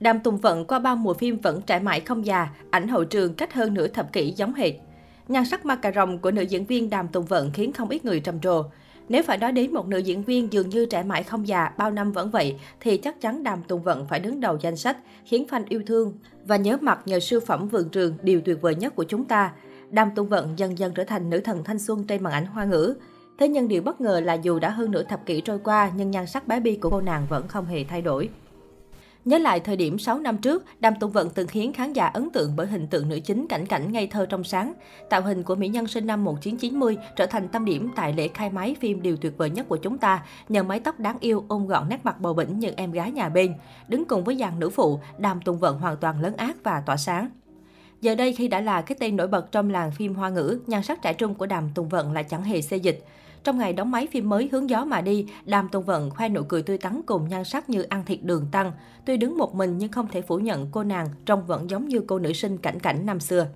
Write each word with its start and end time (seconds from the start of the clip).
Đàm 0.00 0.20
Tùng 0.20 0.38
Vận 0.38 0.64
qua 0.64 0.78
bao 0.78 0.96
mùa 0.96 1.14
phim 1.14 1.38
vẫn 1.38 1.60
trẻ 1.66 1.78
mãi 1.78 2.00
không 2.00 2.26
già, 2.26 2.48
ảnh 2.70 2.88
hậu 2.88 3.04
trường 3.04 3.34
cách 3.34 3.52
hơn 3.52 3.74
nửa 3.74 3.88
thập 3.88 4.12
kỷ 4.12 4.32
giống 4.36 4.54
hệt. 4.54 4.74
Nhan 5.28 5.44
sắc 5.44 5.66
ma 5.66 5.76
cà 5.76 5.92
rồng 5.94 6.18
của 6.18 6.30
nữ 6.30 6.42
diễn 6.42 6.64
viên 6.64 6.90
Đàm 6.90 7.08
Tùng 7.08 7.24
Vận 7.24 7.50
khiến 7.50 7.72
không 7.72 7.88
ít 7.88 8.04
người 8.04 8.20
trầm 8.20 8.40
trồ. 8.40 8.64
Nếu 9.08 9.22
phải 9.22 9.38
nói 9.38 9.52
đến 9.52 9.74
một 9.74 9.86
nữ 9.86 9.98
diễn 9.98 10.22
viên 10.22 10.52
dường 10.52 10.68
như 10.68 10.86
trẻ 10.86 11.02
mãi 11.02 11.22
không 11.22 11.48
già, 11.48 11.72
bao 11.78 11.90
năm 11.90 12.12
vẫn 12.12 12.30
vậy, 12.30 12.56
thì 12.80 12.96
chắc 12.96 13.20
chắn 13.20 13.42
Đàm 13.42 13.62
Tùng 13.62 13.82
Vận 13.82 14.06
phải 14.06 14.20
đứng 14.20 14.40
đầu 14.40 14.58
danh 14.60 14.76
sách, 14.76 14.96
khiến 15.24 15.46
fan 15.50 15.62
yêu 15.68 15.82
thương 15.86 16.12
và 16.46 16.56
nhớ 16.56 16.76
mặt 16.80 17.00
nhờ 17.04 17.20
siêu 17.20 17.40
phẩm 17.40 17.68
vườn 17.68 17.88
trường 17.88 18.14
điều 18.22 18.40
tuyệt 18.40 18.60
vời 18.60 18.74
nhất 18.74 18.96
của 18.96 19.04
chúng 19.04 19.24
ta. 19.24 19.52
Đàm 19.90 20.10
Tùng 20.14 20.28
Vận 20.28 20.58
dần 20.58 20.78
dần 20.78 20.94
trở 20.94 21.04
thành 21.04 21.30
nữ 21.30 21.40
thần 21.40 21.64
thanh 21.64 21.78
xuân 21.78 22.04
trên 22.04 22.22
màn 22.22 22.32
ảnh 22.32 22.46
hoa 22.46 22.64
ngữ. 22.64 22.94
Thế 23.38 23.48
nhưng 23.48 23.68
điều 23.68 23.82
bất 23.82 24.00
ngờ 24.00 24.20
là 24.20 24.34
dù 24.34 24.58
đã 24.58 24.70
hơn 24.70 24.90
nửa 24.90 25.02
thập 25.02 25.26
kỷ 25.26 25.40
trôi 25.40 25.58
qua, 25.58 25.90
nhưng 25.96 26.10
nhan 26.10 26.26
sắc 26.26 26.48
bé 26.48 26.60
bi 26.60 26.76
của 26.76 26.90
cô 26.90 27.00
nàng 27.00 27.26
vẫn 27.28 27.48
không 27.48 27.66
hề 27.66 27.84
thay 27.84 28.02
đổi. 28.02 28.28
Nhớ 29.28 29.38
lại 29.38 29.60
thời 29.60 29.76
điểm 29.76 29.98
6 29.98 30.18
năm 30.18 30.38
trước, 30.38 30.64
Đàm 30.80 30.94
Tùng 31.00 31.12
Vận 31.12 31.30
từng 31.30 31.46
khiến 31.46 31.72
khán 31.72 31.92
giả 31.92 32.06
ấn 32.06 32.30
tượng 32.30 32.56
bởi 32.56 32.66
hình 32.66 32.86
tượng 32.86 33.08
nữ 33.08 33.20
chính 33.24 33.46
cảnh 33.48 33.66
cảnh 33.66 33.92
ngây 33.92 34.06
thơ 34.06 34.26
trong 34.26 34.44
sáng. 34.44 34.72
Tạo 35.10 35.22
hình 35.22 35.42
của 35.42 35.54
mỹ 35.54 35.68
nhân 35.68 35.86
sinh 35.86 36.06
năm 36.06 36.24
1990 36.24 36.96
trở 37.16 37.26
thành 37.26 37.48
tâm 37.48 37.64
điểm 37.64 37.88
tại 37.96 38.12
lễ 38.12 38.28
khai 38.28 38.50
máy 38.50 38.76
phim 38.80 39.02
Điều 39.02 39.16
tuyệt 39.16 39.32
vời 39.36 39.50
nhất 39.50 39.68
của 39.68 39.76
chúng 39.76 39.98
ta, 39.98 40.24
nhờ 40.48 40.62
mái 40.62 40.80
tóc 40.80 41.00
đáng 41.00 41.16
yêu 41.20 41.44
ôm 41.48 41.66
gọn 41.66 41.88
nét 41.88 42.00
mặt 42.04 42.20
bầu 42.20 42.34
bĩnh 42.34 42.58
như 42.58 42.72
em 42.76 42.92
gái 42.92 43.12
nhà 43.12 43.28
bên. 43.28 43.54
Đứng 43.88 44.04
cùng 44.04 44.24
với 44.24 44.36
dàn 44.36 44.58
nữ 44.58 44.70
phụ, 44.70 45.00
Đàm 45.18 45.40
Tùng 45.40 45.58
Vận 45.58 45.78
hoàn 45.78 45.96
toàn 45.96 46.20
lớn 46.20 46.36
ác 46.36 46.56
và 46.64 46.82
tỏa 46.86 46.96
sáng. 46.96 47.28
Giờ 48.00 48.14
đây 48.14 48.32
khi 48.32 48.48
đã 48.48 48.60
là 48.60 48.82
cái 48.82 48.96
tên 49.00 49.16
nổi 49.16 49.26
bật 49.26 49.52
trong 49.52 49.70
làng 49.70 49.90
phim 49.90 50.14
hoa 50.14 50.28
ngữ, 50.28 50.60
nhan 50.66 50.82
sắc 50.82 51.02
trẻ 51.02 51.12
trung 51.12 51.34
của 51.34 51.46
Đàm 51.46 51.70
Tùng 51.74 51.88
Vận 51.88 52.12
lại 52.12 52.24
chẳng 52.24 52.42
hề 52.42 52.62
xê 52.62 52.76
dịch. 52.76 53.04
Trong 53.48 53.58
ngày 53.58 53.72
đóng 53.72 53.90
máy 53.90 54.06
phim 54.10 54.28
mới 54.28 54.48
Hướng 54.52 54.70
gió 54.70 54.84
mà 54.84 55.00
đi, 55.00 55.26
Đàm 55.44 55.68
Tùng 55.68 55.84
Vận 55.84 56.10
khoe 56.10 56.28
nụ 56.28 56.42
cười 56.42 56.62
tươi 56.62 56.78
tắn 56.78 57.00
cùng 57.06 57.28
nhan 57.28 57.44
sắc 57.44 57.70
như 57.70 57.82
ăn 57.82 58.04
thịt 58.04 58.22
đường 58.22 58.46
tăng. 58.52 58.72
Tuy 59.04 59.16
đứng 59.16 59.38
một 59.38 59.54
mình 59.54 59.78
nhưng 59.78 59.92
không 59.92 60.08
thể 60.08 60.22
phủ 60.22 60.38
nhận 60.38 60.68
cô 60.70 60.84
nàng 60.84 61.08
trông 61.26 61.46
vẫn 61.46 61.70
giống 61.70 61.88
như 61.88 62.00
cô 62.06 62.18
nữ 62.18 62.32
sinh 62.32 62.58
cảnh 62.58 62.80
cảnh 62.80 63.06
năm 63.06 63.20
xưa. 63.20 63.46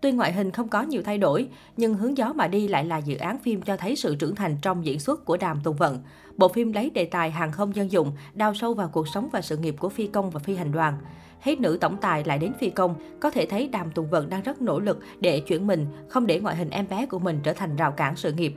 Tuy 0.00 0.12
ngoại 0.12 0.32
hình 0.32 0.50
không 0.50 0.68
có 0.68 0.82
nhiều 0.82 1.02
thay 1.02 1.18
đổi, 1.18 1.48
nhưng 1.76 1.94
Hướng 1.94 2.16
gió 2.16 2.32
mà 2.32 2.48
đi 2.48 2.68
lại 2.68 2.84
là 2.84 2.98
dự 2.98 3.16
án 3.16 3.38
phim 3.38 3.62
cho 3.62 3.76
thấy 3.76 3.96
sự 3.96 4.14
trưởng 4.14 4.34
thành 4.34 4.56
trong 4.62 4.86
diễn 4.86 5.00
xuất 5.00 5.24
của 5.24 5.36
Đàm 5.36 5.60
Tùng 5.64 5.76
Vận. 5.76 5.98
Bộ 6.36 6.48
phim 6.48 6.72
lấy 6.72 6.90
đề 6.90 7.04
tài 7.04 7.30
hàng 7.30 7.52
không 7.52 7.76
dân 7.76 7.90
dụng, 7.90 8.12
đào 8.34 8.54
sâu 8.54 8.74
vào 8.74 8.88
cuộc 8.92 9.08
sống 9.08 9.28
và 9.32 9.40
sự 9.40 9.56
nghiệp 9.56 9.76
của 9.78 9.88
phi 9.88 10.06
công 10.06 10.30
và 10.30 10.40
phi 10.40 10.54
hành 10.54 10.72
đoàn. 10.72 10.98
Hết 11.40 11.60
nữ 11.60 11.78
tổng 11.80 11.96
tài 11.96 12.24
lại 12.24 12.38
đến 12.38 12.52
phi 12.60 12.70
công, 12.70 12.94
có 13.20 13.30
thể 13.30 13.46
thấy 13.46 13.68
Đàm 13.68 13.90
Tùng 13.90 14.10
Vận 14.10 14.28
đang 14.28 14.42
rất 14.42 14.62
nỗ 14.62 14.80
lực 14.80 14.98
để 15.20 15.40
chuyển 15.40 15.66
mình, 15.66 15.86
không 16.08 16.26
để 16.26 16.40
ngoại 16.40 16.56
hình 16.56 16.70
em 16.70 16.88
bé 16.88 17.06
của 17.06 17.18
mình 17.18 17.40
trở 17.42 17.52
thành 17.52 17.76
rào 17.76 17.92
cản 17.92 18.16
sự 18.16 18.32
nghiệp. 18.32 18.54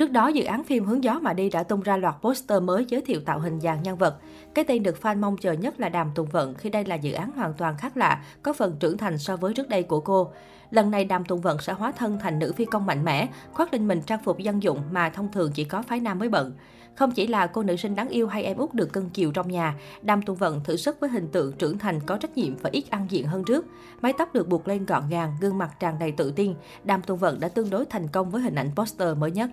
Trước 0.00 0.12
đó, 0.12 0.28
dự 0.28 0.44
án 0.44 0.64
phim 0.64 0.84
Hướng 0.84 1.04
gió 1.04 1.18
mà 1.22 1.32
đi 1.32 1.50
đã 1.50 1.62
tung 1.62 1.80
ra 1.80 1.96
loạt 1.96 2.14
poster 2.22 2.62
mới 2.62 2.84
giới 2.88 3.00
thiệu 3.00 3.20
tạo 3.20 3.40
hình 3.40 3.60
dàn 3.60 3.82
nhân 3.82 3.96
vật. 3.96 4.16
Cái 4.54 4.64
tên 4.64 4.82
được 4.82 4.96
fan 5.02 5.20
mong 5.20 5.36
chờ 5.36 5.52
nhất 5.52 5.80
là 5.80 5.88
Đàm 5.88 6.10
Tùng 6.14 6.28
Vận 6.28 6.54
khi 6.54 6.70
đây 6.70 6.84
là 6.84 6.94
dự 6.94 7.12
án 7.12 7.32
hoàn 7.32 7.54
toàn 7.54 7.76
khác 7.78 7.96
lạ, 7.96 8.24
có 8.42 8.52
phần 8.52 8.76
trưởng 8.80 8.98
thành 8.98 9.18
so 9.18 9.36
với 9.36 9.54
trước 9.54 9.68
đây 9.68 9.82
của 9.82 10.00
cô. 10.00 10.32
Lần 10.70 10.90
này 10.90 11.04
Đàm 11.04 11.24
Tùng 11.24 11.40
Vận 11.40 11.58
sẽ 11.58 11.72
hóa 11.72 11.92
thân 11.92 12.18
thành 12.22 12.38
nữ 12.38 12.52
phi 12.56 12.64
công 12.64 12.86
mạnh 12.86 13.04
mẽ, 13.04 13.28
khoác 13.52 13.72
lên 13.72 13.88
mình 13.88 14.02
trang 14.02 14.18
phục 14.24 14.38
dân 14.38 14.62
dụng 14.62 14.82
mà 14.90 15.10
thông 15.10 15.32
thường 15.32 15.50
chỉ 15.54 15.64
có 15.64 15.82
phái 15.82 16.00
nam 16.00 16.18
mới 16.18 16.28
bận. 16.28 16.52
Không 16.94 17.10
chỉ 17.12 17.26
là 17.26 17.46
cô 17.46 17.62
nữ 17.62 17.76
sinh 17.76 17.94
đáng 17.94 18.08
yêu 18.08 18.28
hay 18.28 18.42
em 18.42 18.56
út 18.56 18.74
được 18.74 18.92
cưng 18.92 19.10
chiều 19.10 19.32
trong 19.32 19.50
nhà, 19.50 19.74
Đàm 20.02 20.22
Tùng 20.22 20.36
Vận 20.36 20.64
thử 20.64 20.76
sức 20.76 21.00
với 21.00 21.10
hình 21.10 21.28
tượng 21.28 21.52
trưởng 21.52 21.78
thành 21.78 22.00
có 22.06 22.16
trách 22.16 22.36
nhiệm 22.36 22.56
và 22.56 22.70
ít 22.72 22.84
ăn 22.90 23.06
diện 23.10 23.26
hơn 23.26 23.44
trước. 23.44 23.66
Mái 24.00 24.12
tóc 24.12 24.34
được 24.34 24.48
buộc 24.48 24.68
lên 24.68 24.86
gọn 24.86 25.08
gàng, 25.10 25.36
gương 25.40 25.58
mặt 25.58 25.70
tràn 25.80 25.98
đầy 25.98 26.12
tự 26.12 26.32
tin. 26.36 26.54
Đàm 26.84 27.02
Tùng 27.02 27.18
Vận 27.18 27.40
đã 27.40 27.48
tương 27.48 27.70
đối 27.70 27.84
thành 27.84 28.08
công 28.08 28.30
với 28.30 28.42
hình 28.42 28.54
ảnh 28.54 28.70
poster 28.76 29.16
mới 29.16 29.30
nhất. 29.30 29.50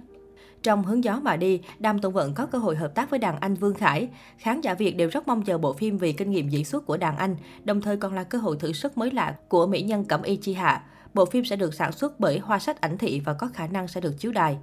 Trong 0.63 0.83
Hướng 0.83 1.03
gió 1.03 1.19
mà 1.23 1.38
đi, 1.38 1.61
Đàm 1.80 1.99
Tùng 1.99 2.13
Vận 2.13 2.33
có 2.33 2.45
cơ 2.45 2.57
hội 2.57 2.75
hợp 2.75 2.95
tác 2.95 3.09
với 3.09 3.19
đàn 3.19 3.39
anh 3.39 3.55
Vương 3.55 3.73
Khải. 3.73 4.07
Khán 4.38 4.61
giả 4.61 4.73
Việt 4.73 4.97
đều 4.97 5.09
rất 5.09 5.27
mong 5.27 5.41
chờ 5.41 5.57
bộ 5.57 5.73
phim 5.73 5.97
vì 5.97 6.13
kinh 6.13 6.31
nghiệm 6.31 6.49
diễn 6.49 6.66
xuất 6.66 6.85
của 6.85 6.97
đàn 6.97 7.17
anh, 7.17 7.35
đồng 7.63 7.81
thời 7.81 7.97
còn 7.97 8.13
là 8.13 8.23
cơ 8.23 8.38
hội 8.38 8.58
thử 8.59 8.73
sức 8.73 8.97
mới 8.97 9.11
lạ 9.11 9.35
của 9.47 9.67
mỹ 9.67 9.81
nhân 9.81 10.05
Cẩm 10.05 10.21
Y 10.21 10.35
Chi 10.35 10.53
Hạ. 10.53 10.83
Bộ 11.13 11.25
phim 11.25 11.45
sẽ 11.45 11.55
được 11.55 11.73
sản 11.73 11.91
xuất 11.91 12.19
bởi 12.19 12.39
Hoa 12.39 12.59
Sách 12.59 12.81
Ảnh 12.81 12.97
Thị 12.97 13.19
và 13.19 13.33
có 13.33 13.49
khả 13.53 13.67
năng 13.67 13.88
sẽ 13.88 14.02
được 14.02 14.19
chiếu 14.19 14.31
đài. 14.31 14.58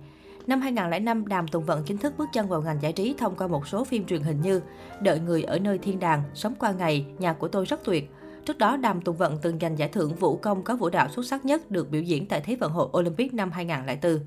Năm 0.46 0.60
2005, 0.60 1.26
Đàm 1.26 1.48
Tùng 1.48 1.64
Vận 1.64 1.82
chính 1.84 1.98
thức 1.98 2.14
bước 2.18 2.28
chân 2.32 2.48
vào 2.48 2.62
ngành 2.62 2.82
giải 2.82 2.92
trí 2.92 3.14
thông 3.18 3.36
qua 3.36 3.46
một 3.46 3.68
số 3.68 3.84
phim 3.84 4.06
truyền 4.06 4.22
hình 4.22 4.40
như 4.40 4.60
Đợi 5.00 5.20
người 5.20 5.42
ở 5.42 5.58
nơi 5.58 5.78
thiên 5.78 5.98
đàng, 5.98 6.22
Sống 6.34 6.54
qua 6.58 6.72
ngày, 6.72 7.06
Nhà 7.18 7.32
của 7.32 7.48
tôi 7.48 7.64
rất 7.64 7.84
tuyệt. 7.84 8.10
Trước 8.46 8.58
đó, 8.58 8.76
Đàm 8.76 9.00
Tùng 9.00 9.16
Vận 9.16 9.38
từng 9.42 9.58
giành 9.60 9.78
giải 9.78 9.88
thưởng 9.88 10.14
vũ 10.14 10.36
công 10.36 10.62
có 10.62 10.76
vũ 10.76 10.90
đạo 10.90 11.08
xuất 11.08 11.26
sắc 11.26 11.44
nhất 11.44 11.70
được 11.70 11.90
biểu 11.90 12.02
diễn 12.02 12.26
tại 12.26 12.40
Thế 12.40 12.56
vận 12.56 12.72
hội 12.72 12.88
Olympic 12.98 13.34
năm 13.34 13.50
2004. 13.50 14.18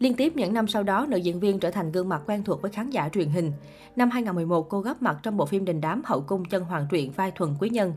Liên 0.00 0.14
tiếp 0.14 0.32
những 0.36 0.54
năm 0.54 0.68
sau 0.68 0.82
đó, 0.82 1.06
nữ 1.08 1.16
diễn 1.16 1.40
viên 1.40 1.58
trở 1.58 1.70
thành 1.70 1.92
gương 1.92 2.08
mặt 2.08 2.22
quen 2.26 2.42
thuộc 2.44 2.62
với 2.62 2.70
khán 2.70 2.90
giả 2.90 3.08
truyền 3.08 3.28
hình. 3.28 3.52
Năm 3.96 4.10
2011, 4.10 4.68
cô 4.68 4.80
góp 4.80 5.02
mặt 5.02 5.16
trong 5.22 5.36
bộ 5.36 5.46
phim 5.46 5.64
đình 5.64 5.80
đám 5.80 6.02
Hậu 6.04 6.20
cung 6.20 6.44
chân 6.44 6.64
hoàng 6.64 6.86
truyện 6.90 7.12
vai 7.12 7.30
thuần 7.30 7.54
quý 7.60 7.70
nhân. 7.70 7.94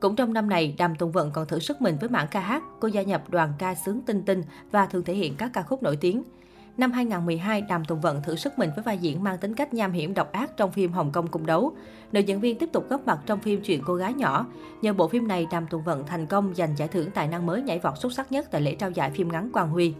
Cũng 0.00 0.16
trong 0.16 0.32
năm 0.32 0.48
này, 0.48 0.74
Đàm 0.78 0.96
Tùng 0.96 1.12
Vận 1.12 1.30
còn 1.30 1.46
thử 1.46 1.58
sức 1.58 1.82
mình 1.82 1.96
với 2.00 2.08
mảng 2.08 2.26
ca 2.30 2.40
hát. 2.40 2.62
Cô 2.80 2.88
gia 2.88 3.02
nhập 3.02 3.30
đoàn 3.30 3.52
ca 3.58 3.74
sướng 3.74 4.00
tinh 4.00 4.22
tinh 4.22 4.42
và 4.70 4.86
thường 4.86 5.04
thể 5.04 5.14
hiện 5.14 5.34
các 5.36 5.50
ca 5.52 5.62
khúc 5.62 5.82
nổi 5.82 5.96
tiếng. 5.96 6.22
Năm 6.76 6.92
2012, 6.92 7.60
Đàm 7.60 7.84
Tùng 7.84 8.00
Vận 8.00 8.22
thử 8.22 8.36
sức 8.36 8.58
mình 8.58 8.70
với 8.76 8.82
vai 8.82 8.98
diễn 8.98 9.24
mang 9.24 9.38
tính 9.38 9.54
cách 9.54 9.74
nham 9.74 9.92
hiểm 9.92 10.14
độc 10.14 10.32
ác 10.32 10.56
trong 10.56 10.72
phim 10.72 10.92
Hồng 10.92 11.12
Kông 11.12 11.26
Cung 11.26 11.46
Đấu. 11.46 11.72
Nữ 12.12 12.20
diễn 12.20 12.40
viên 12.40 12.58
tiếp 12.58 12.68
tục 12.72 12.86
góp 12.88 13.06
mặt 13.06 13.18
trong 13.26 13.40
phim 13.40 13.60
Chuyện 13.60 13.82
cô 13.86 13.94
gái 13.94 14.14
nhỏ. 14.14 14.46
Nhờ 14.82 14.92
bộ 14.92 15.08
phim 15.08 15.28
này, 15.28 15.46
Đàm 15.50 15.66
Tùng 15.66 15.82
Vận 15.82 16.06
thành 16.06 16.26
công 16.26 16.54
giành 16.54 16.76
giải 16.76 16.88
thưởng 16.88 17.10
tài 17.10 17.28
năng 17.28 17.46
mới 17.46 17.62
nhảy 17.62 17.78
vọt 17.78 17.98
xuất 17.98 18.12
sắc 18.12 18.32
nhất 18.32 18.48
tại 18.50 18.60
lễ 18.60 18.74
trao 18.74 18.90
giải 18.90 19.10
phim 19.10 19.32
ngắn 19.32 19.52
Quang 19.52 19.70
Huy. 19.70 19.94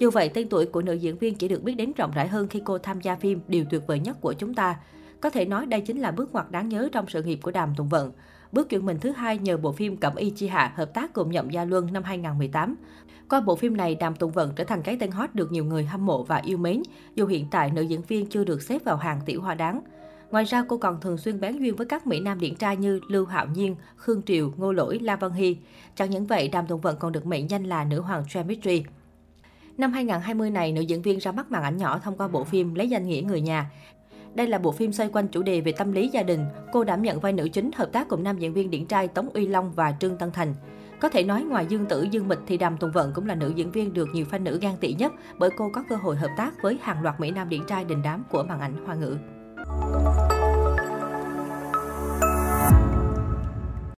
Dù 0.00 0.10
vậy, 0.10 0.30
tên 0.34 0.48
tuổi 0.48 0.66
của 0.66 0.82
nữ 0.82 0.92
diễn 0.92 1.18
viên 1.18 1.34
chỉ 1.34 1.48
được 1.48 1.62
biết 1.62 1.74
đến 1.74 1.92
rộng 1.96 2.10
rãi 2.14 2.28
hơn 2.28 2.48
khi 2.48 2.62
cô 2.64 2.78
tham 2.78 3.00
gia 3.00 3.16
phim 3.16 3.40
Điều 3.48 3.64
tuyệt 3.70 3.82
vời 3.86 4.00
nhất 4.00 4.16
của 4.20 4.32
chúng 4.32 4.54
ta. 4.54 4.76
Có 5.20 5.30
thể 5.30 5.44
nói 5.44 5.66
đây 5.66 5.80
chính 5.80 5.98
là 6.00 6.10
bước 6.10 6.32
ngoặt 6.32 6.50
đáng 6.50 6.68
nhớ 6.68 6.88
trong 6.92 7.08
sự 7.08 7.22
nghiệp 7.22 7.38
của 7.42 7.50
Đàm 7.50 7.74
Tùng 7.76 7.88
Vận. 7.88 8.12
Bước 8.52 8.68
chuyển 8.68 8.86
mình 8.86 8.98
thứ 9.00 9.10
hai 9.10 9.38
nhờ 9.38 9.56
bộ 9.56 9.72
phim 9.72 9.96
Cẩm 9.96 10.16
Y 10.16 10.30
Chi 10.30 10.48
Hạ 10.48 10.72
hợp 10.74 10.94
tác 10.94 11.12
cùng 11.12 11.30
Nhậm 11.30 11.50
Gia 11.50 11.64
Luân 11.64 11.92
năm 11.92 12.02
2018. 12.02 12.76
Qua 13.28 13.40
bộ 13.40 13.56
phim 13.56 13.76
này, 13.76 13.94
Đàm 13.94 14.14
Tùng 14.14 14.30
Vận 14.30 14.52
trở 14.56 14.64
thành 14.64 14.82
cái 14.82 14.96
tên 15.00 15.10
hot 15.10 15.34
được 15.34 15.52
nhiều 15.52 15.64
người 15.64 15.84
hâm 15.84 16.06
mộ 16.06 16.22
và 16.22 16.36
yêu 16.36 16.58
mến, 16.58 16.82
dù 17.14 17.26
hiện 17.26 17.46
tại 17.50 17.70
nữ 17.70 17.82
diễn 17.82 18.02
viên 18.02 18.26
chưa 18.26 18.44
được 18.44 18.62
xếp 18.62 18.84
vào 18.84 18.96
hàng 18.96 19.20
tiểu 19.26 19.42
hoa 19.42 19.54
đáng. 19.54 19.80
Ngoài 20.30 20.44
ra, 20.44 20.64
cô 20.68 20.76
còn 20.78 21.00
thường 21.00 21.18
xuyên 21.18 21.40
bán 21.40 21.60
duyên 21.60 21.76
với 21.76 21.86
các 21.86 22.06
mỹ 22.06 22.20
nam 22.20 22.40
điển 22.40 22.54
trai 22.54 22.76
như 22.76 23.00
Lưu 23.08 23.26
Hạo 23.26 23.46
Nhiên, 23.46 23.76
Khương 23.96 24.22
Triều, 24.22 24.52
Ngô 24.56 24.72
Lỗi, 24.72 24.98
La 24.98 25.16
Văn 25.16 25.32
Hy. 25.32 25.56
Chẳng 25.96 26.10
những 26.10 26.26
vậy, 26.26 26.48
Đàm 26.48 26.66
Tùng 26.66 26.80
Vận 26.80 26.96
còn 26.98 27.12
được 27.12 27.26
mệnh 27.26 27.50
danh 27.50 27.64
là 27.64 27.84
nữ 27.84 28.00
hoàng 28.00 28.24
chemistry. 28.28 28.84
Năm 29.78 29.92
2020 29.92 30.50
này, 30.50 30.72
nữ 30.72 30.80
diễn 30.80 31.02
viên 31.02 31.18
ra 31.18 31.32
mắt 31.32 31.50
màn 31.50 31.62
ảnh 31.62 31.76
nhỏ 31.76 31.98
thông 31.98 32.16
qua 32.16 32.28
bộ 32.28 32.44
phim 32.44 32.74
Lấy 32.74 32.88
danh 32.88 33.06
nghĩa 33.06 33.22
người 33.22 33.40
nhà. 33.40 33.70
Đây 34.34 34.46
là 34.46 34.58
bộ 34.58 34.72
phim 34.72 34.92
xoay 34.92 35.08
quanh 35.12 35.28
chủ 35.28 35.42
đề 35.42 35.60
về 35.60 35.72
tâm 35.72 35.92
lý 35.92 36.08
gia 36.08 36.22
đình. 36.22 36.44
Cô 36.72 36.84
đảm 36.84 37.02
nhận 37.02 37.20
vai 37.20 37.32
nữ 37.32 37.48
chính 37.48 37.70
hợp 37.76 37.92
tác 37.92 38.08
cùng 38.08 38.22
nam 38.22 38.38
diễn 38.38 38.52
viên 38.52 38.70
điển 38.70 38.86
trai 38.86 39.08
Tống 39.08 39.28
Uy 39.28 39.46
Long 39.46 39.72
và 39.72 39.94
Trương 40.00 40.18
Tân 40.18 40.30
Thành. 40.32 40.54
Có 41.00 41.08
thể 41.08 41.22
nói 41.22 41.42
ngoài 41.42 41.66
Dương 41.68 41.86
Tử, 41.86 42.06
Dương 42.10 42.28
Mịch 42.28 42.38
thì 42.46 42.56
Đàm 42.56 42.76
Tùng 42.76 42.92
Vận 42.92 43.12
cũng 43.14 43.26
là 43.26 43.34
nữ 43.34 43.52
diễn 43.56 43.70
viên 43.70 43.92
được 43.92 44.08
nhiều 44.12 44.26
fan 44.30 44.42
nữ 44.42 44.58
gan 44.62 44.76
tị 44.80 44.92
nhất 44.92 45.12
bởi 45.38 45.50
cô 45.56 45.70
có 45.72 45.84
cơ 45.88 45.96
hội 45.96 46.16
hợp 46.16 46.30
tác 46.36 46.62
với 46.62 46.78
hàng 46.82 47.02
loạt 47.02 47.20
mỹ 47.20 47.30
nam 47.30 47.48
điển 47.48 47.66
trai 47.66 47.84
đình 47.84 48.02
đám 48.04 48.24
của 48.30 48.42
màn 48.42 48.60
ảnh 48.60 48.86
hoa 48.86 48.94
ngữ. 48.94 49.16